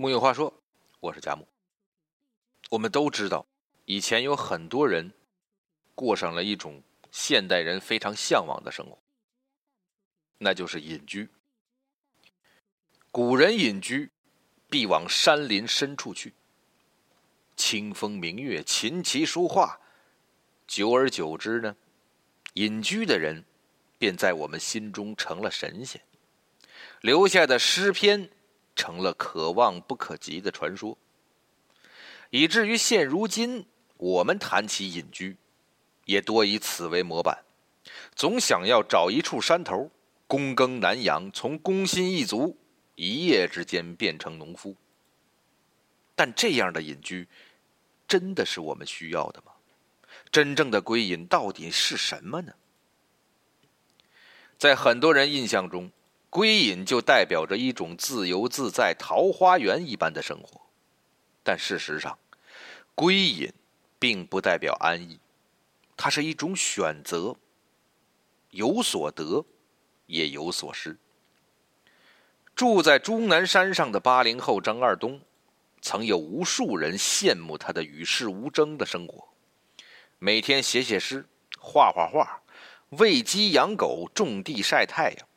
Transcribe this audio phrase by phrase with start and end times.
[0.00, 0.54] 木有话说，
[1.00, 1.44] 我是佳木。
[2.70, 3.44] 我们都知道，
[3.84, 5.12] 以前有很多人
[5.96, 8.96] 过上了一种现代人非常向往的生活，
[10.38, 11.28] 那就是隐居。
[13.10, 14.08] 古人隐居，
[14.70, 16.32] 必往山林深处去，
[17.56, 19.80] 清风明月，琴棋书画，
[20.68, 21.74] 久而久之呢，
[22.52, 23.44] 隐居的人
[23.98, 26.00] 便在我们心中成了神仙，
[27.00, 28.30] 留下的诗篇。
[28.78, 30.96] 成了可望不可及的传说，
[32.30, 35.36] 以至于现如今我们谈起隐居，
[36.04, 37.44] 也多以此为模板，
[38.14, 39.90] 总想要找一处山头，
[40.28, 42.56] 躬耕南阳，从工薪一族
[42.94, 44.76] 一夜之间变成农夫。
[46.14, 47.26] 但这样的隐居，
[48.06, 49.50] 真的是我们需要的吗？
[50.30, 52.52] 真正的归隐到底是什么呢？
[54.56, 55.90] 在很多人印象中。
[56.30, 60.60] 归隐就代表着一种自由自在、桃花源一般的生活，
[61.42, 62.18] 但事实上，
[62.94, 63.52] 归隐
[63.98, 65.18] 并不代表安逸，
[65.96, 67.36] 它是一种选择，
[68.50, 69.46] 有所得，
[70.06, 70.98] 也有所失。
[72.54, 75.20] 住在终南山上的八零后张二东，
[75.80, 79.28] 曾有无数人羡慕他的与世无争的生活，
[80.18, 81.24] 每天写写诗、
[81.58, 82.42] 画画画，
[82.90, 85.27] 喂鸡养狗、种地晒太阳。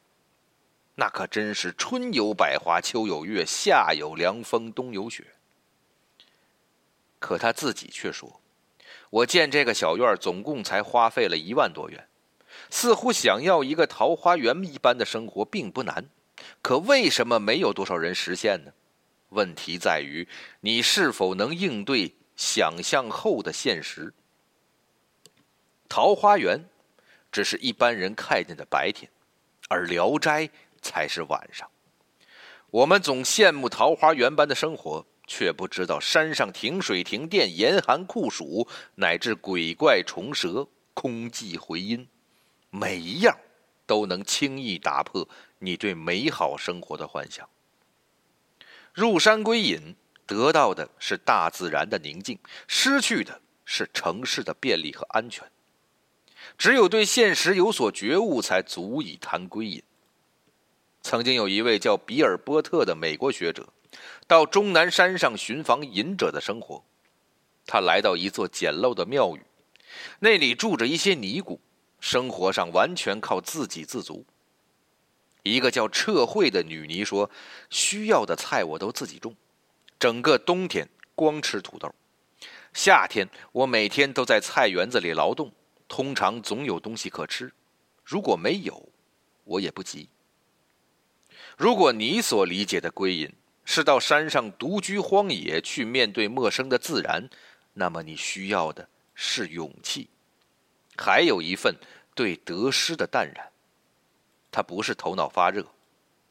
[1.01, 5.25] 那可真是春有百花，秋有月，夏有凉风，冬有雪。
[7.17, 8.39] 可他自己却说
[9.09, 12.07] ：“我建这个小院总共才花费了一万多元，
[12.69, 16.07] 似乎想要一个桃花源一般的生活并不难。
[16.61, 18.71] 可为什么没有多少人实现呢？
[19.29, 20.27] 问题在于
[20.59, 24.13] 你是否能应对想象后的现实。
[25.89, 26.63] 桃花源
[27.31, 29.09] 只是一般人看见的白天，
[29.67, 30.47] 而聊斋。”
[30.81, 31.69] 才是晚上。
[32.69, 42.07] 我们总羡慕桃花源般的生活，却不知道山上停水停电、严寒酷暑，乃至鬼怪虫蛇、空寂回音，
[42.69, 43.37] 每一样
[43.85, 45.27] 都能轻易打破
[45.59, 47.47] 你对美好生活的幻想。
[48.93, 55.45] 入山归隐，得到的是大自然的宁静，失去的是城市的便利和安全。
[56.57, 59.83] 只有对现实有所觉悟，才足以谈归隐。
[61.01, 63.67] 曾经有一位叫比尔波特的美国学者，
[64.27, 66.83] 到终南山上寻访隐者的生活。
[67.65, 69.41] 他来到一座简陋的庙宇，
[70.19, 71.59] 那里住着一些尼姑，
[71.99, 74.25] 生活上完全靠自给自足。
[75.43, 77.29] 一个叫彻慧的女尼说
[77.71, 79.35] ：“需要的菜我都自己种，
[79.99, 81.93] 整个冬天光吃土豆，
[82.73, 85.51] 夏天我每天都在菜园子里劳动，
[85.87, 87.51] 通常总有东西可吃。
[88.03, 88.87] 如果没有，
[89.43, 90.07] 我也不急。”
[91.61, 93.31] 如果你所理解的归隐
[93.65, 97.29] 是到山上独居荒野去面对陌生的自然，
[97.75, 100.09] 那么你需要的是勇气，
[100.97, 101.75] 还有一份
[102.15, 103.51] 对得失的淡然。
[104.51, 105.67] 它不是头脑发热，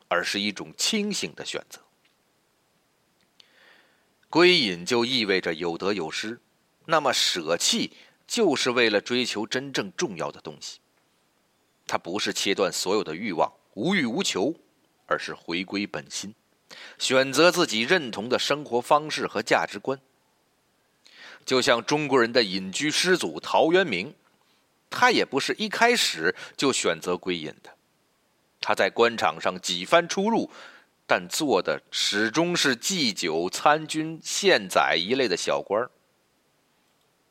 [0.09, 1.81] 而是一种清醒的选择。
[4.29, 6.41] 归隐就意味着有得有失，
[6.87, 7.93] 那么舍弃
[8.27, 10.81] 就是为了追求真正重要的东西。
[11.87, 14.57] 它不是切断所有的欲望，无欲无求。
[15.11, 16.33] 而是回归本心，
[16.97, 20.01] 选择自己认同的生活方式和价值观。
[21.45, 24.15] 就像中国人的隐居师祖陶渊明，
[24.89, 27.75] 他也不是一开始就选择归隐的。
[28.61, 30.49] 他在官场上几番出入，
[31.09, 35.89] 但做的始终是祭酒、参军、县宰一类的小官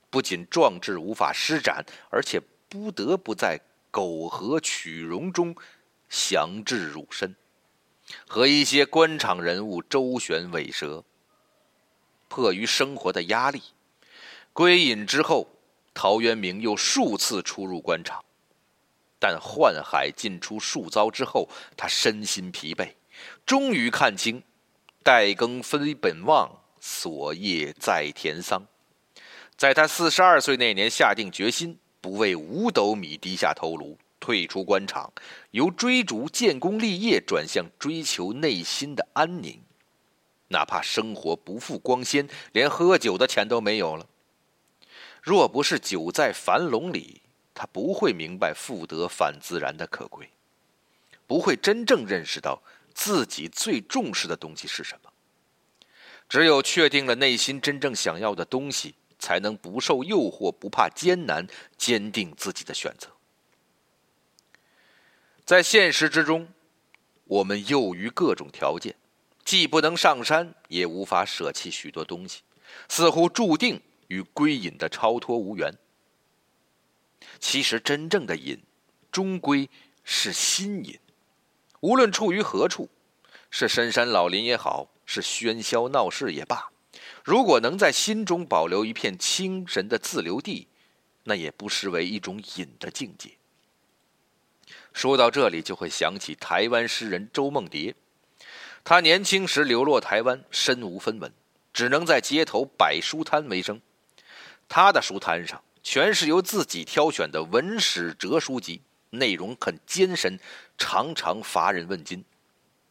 [0.10, 3.58] 不仅壮志无法施展，而且不得不在
[3.90, 5.56] 苟合取荣中
[6.10, 7.34] 降志辱身。
[8.28, 11.04] 和一些官场人物周旋尾蛇，
[12.28, 13.62] 迫于生活的压力，
[14.54, 15.48] 归隐之后，
[15.94, 18.24] 陶渊明又数次出入官场，
[19.20, 22.94] 但宦海进出数遭之后，他身心疲惫，
[23.46, 24.44] 终于看清
[25.04, 28.66] “代耕非本望，所业在田桑”。
[29.58, 33.98] 在他四十二岁那年，下定决心不为五斗米低下头颅。
[34.20, 35.12] 退出官场，
[35.52, 39.62] 由追逐建功立业转向追求内心的安宁，
[40.50, 44.06] 哪怕生活不复光鲜，连喝酒的钱都没有了。
[45.22, 47.22] 若不是酒在樊笼里，
[47.54, 50.30] 他不会明白复得反自然的可贵，
[51.28, 52.62] 不会真正认识到
[52.94, 55.12] 自己最重视的东西是什么。
[56.30, 61.46] 只有确定了内心真正想要的东西，才能不受诱惑，不怕艰难，
[61.78, 63.10] 坚定自己的选择。
[65.50, 66.48] 在现实之中，
[67.24, 68.96] 我们囿于各种条件，
[69.44, 72.42] 既不能上山，也无法舍弃许多东西，
[72.88, 75.74] 似乎注定与归隐的超脱无缘。
[77.40, 78.62] 其实，真正的隐，
[79.12, 79.68] 终归
[80.04, 81.00] 是心隐。
[81.80, 82.88] 无论处于何处，
[83.50, 86.70] 是深山老林也好，是喧嚣闹市也罢，
[87.24, 90.68] 如果能在心中保留一片清神的自留地，
[91.24, 93.32] 那也不失为一种隐的境界。
[94.94, 97.96] 说到这里，就会想起台湾诗人周梦蝶。
[98.84, 101.32] 他年轻时流落台湾，身无分文，
[101.74, 103.82] 只能在街头摆书摊为生。
[104.68, 108.82] 他的书摊上全是由自己挑选的文史哲书籍，
[109.12, 110.40] 内容很艰深，
[110.78, 112.24] 常常乏人问津。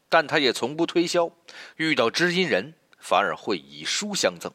[0.08, 1.30] 但他也从不推销，
[1.76, 4.52] 遇到知音人反而会以书相赠。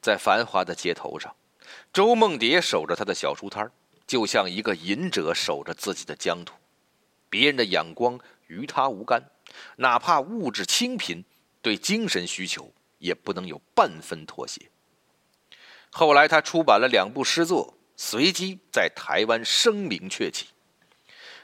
[0.00, 1.34] 在繁华的街头上，
[1.92, 3.70] 周梦蝶守着他的小书摊
[4.06, 6.54] 就像一个隐者守着自己的疆土，
[7.30, 9.22] 别人的眼光与他无干，
[9.76, 11.24] 哪怕物质清贫，
[11.62, 14.70] 对精神需求也不能有半分妥协。
[15.90, 20.48] 后来他出版了两部诗作，随即在台湾声名鹊起。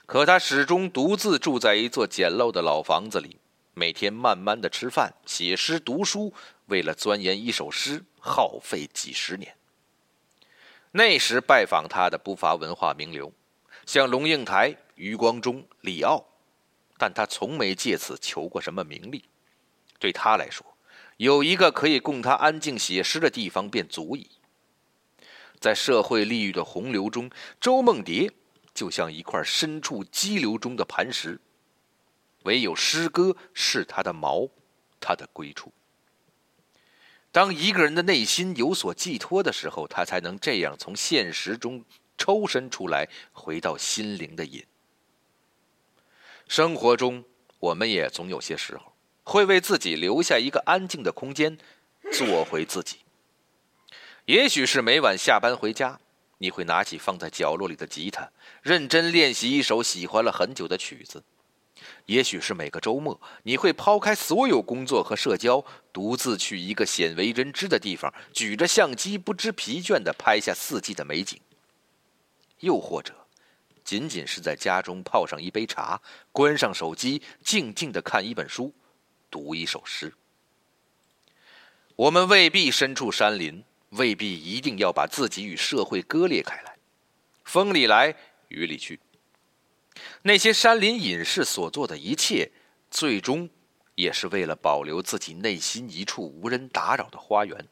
[0.07, 3.39] 可他始终独自住在一座简陋的老房子里，
[3.75, 6.35] 每天慢慢的吃饭、写诗、读书，
[6.67, 9.55] 为了钻研一首诗，耗费几十年。
[10.93, 13.33] 那时拜访他的不乏文化名流，
[13.87, 16.27] 像龙应台、余光中、李奥，
[16.99, 19.25] 但他从没借此求过什么名利。
[20.01, 20.67] 对他来说，
[21.17, 24.29] 有一个可以供他安静写诗的地方便足矣。
[25.61, 28.33] 在社会利益的洪流中，周梦蝶
[28.75, 31.39] 就像一块身处激流中的磐石，
[32.43, 34.51] 唯有诗歌是他的锚，
[34.99, 35.73] 他的归处。
[37.33, 41.85] 当一个人的内心有所寄托的时候，他才能这样从现实中
[42.19, 44.65] 抽身出来，回到心灵的隐。
[46.49, 47.25] 生活中，
[47.61, 48.93] 我们也总有些时候
[49.23, 51.57] 会为自己留下一个安静的空间，
[52.13, 52.99] 做回自己。
[54.25, 56.01] 也许是每晚下班回家，
[56.39, 58.29] 你会拿起放在角落里的吉他，
[58.63, 61.23] 认真练习一首喜欢了很久的曲子。
[62.07, 71.41] 也许是每个周末，你会抛开所有工作和社交，独自去一个鲜为人知的地方，举着相机不知疲倦地拍下四季的美景。
[72.61, 73.15] 又或者，
[73.85, 76.01] 仅仅是在家中泡上一杯茶，
[76.33, 78.75] 关上手机，静静地看一本书，
[79.31, 80.13] 读一首诗。
[81.97, 86.77] 我们未必身处山林，未必一定要把自己与社会割裂开来，
[87.45, 88.15] 风里来，
[88.49, 88.99] 雨里去。
[90.23, 92.51] 那些山林隐士所做的一切，
[92.91, 93.49] 最终
[93.95, 97.69] 也是为了保留自己内心一处无人打扰的花园。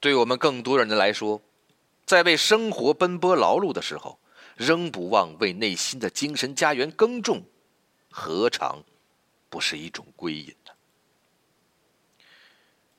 [0.00, 1.42] 对我们更多人来说，
[2.06, 4.18] 在为生活奔波劳碌的时候，
[4.56, 7.42] 仍不忘为内心的精神家园耕种，
[8.10, 8.82] 何尝
[9.50, 10.72] 不是一种归隐呢？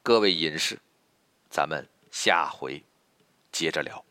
[0.03, 0.79] 各位隐士，
[1.49, 2.83] 咱们下回
[3.51, 4.03] 接着聊。